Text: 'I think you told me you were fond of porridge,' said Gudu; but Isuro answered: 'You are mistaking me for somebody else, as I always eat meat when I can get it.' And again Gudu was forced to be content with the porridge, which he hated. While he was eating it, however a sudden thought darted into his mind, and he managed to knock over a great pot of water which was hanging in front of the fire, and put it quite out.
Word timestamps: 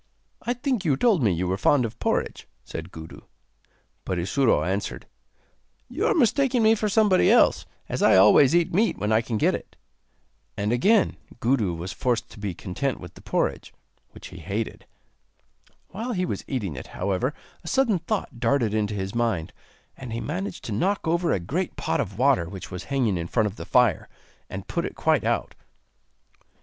'I 0.47 0.53
think 0.55 0.83
you 0.83 0.97
told 0.97 1.21
me 1.21 1.31
you 1.31 1.47
were 1.47 1.57
fond 1.59 1.85
of 1.85 1.99
porridge,' 1.99 2.47
said 2.63 2.91
Gudu; 2.91 3.21
but 4.03 4.17
Isuro 4.17 4.63
answered: 4.63 5.05
'You 5.89 6.07
are 6.07 6.15
mistaking 6.15 6.63
me 6.63 6.73
for 6.73 6.89
somebody 6.89 7.29
else, 7.29 7.67
as 7.87 8.01
I 8.01 8.15
always 8.15 8.55
eat 8.55 8.73
meat 8.73 8.97
when 8.97 9.11
I 9.11 9.21
can 9.21 9.37
get 9.37 9.53
it.' 9.53 9.75
And 10.57 10.73
again 10.73 11.17
Gudu 11.39 11.75
was 11.75 11.93
forced 11.93 12.31
to 12.31 12.39
be 12.39 12.55
content 12.55 12.99
with 12.99 13.13
the 13.13 13.21
porridge, 13.21 13.75
which 14.09 14.29
he 14.29 14.39
hated. 14.39 14.87
While 15.89 16.13
he 16.13 16.25
was 16.25 16.43
eating 16.47 16.75
it, 16.75 16.87
however 16.97 17.31
a 17.63 17.67
sudden 17.67 17.99
thought 17.99 18.39
darted 18.39 18.73
into 18.73 18.95
his 18.95 19.13
mind, 19.13 19.53
and 19.95 20.11
he 20.11 20.19
managed 20.19 20.63
to 20.63 20.71
knock 20.71 21.07
over 21.07 21.31
a 21.31 21.39
great 21.39 21.75
pot 21.75 22.01
of 22.01 22.17
water 22.17 22.49
which 22.49 22.71
was 22.71 22.85
hanging 22.85 23.17
in 23.17 23.27
front 23.27 23.45
of 23.45 23.55
the 23.55 23.65
fire, 23.65 24.09
and 24.49 24.67
put 24.67 24.83
it 24.83 24.95
quite 24.95 25.23
out. 25.23 25.53